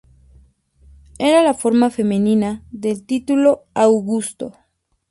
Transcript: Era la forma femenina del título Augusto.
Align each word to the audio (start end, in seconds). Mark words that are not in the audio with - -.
Era 1.19 1.43
la 1.43 1.53
forma 1.53 1.91
femenina 1.91 2.65
del 2.71 3.05
título 3.05 3.67
Augusto. 3.75 4.57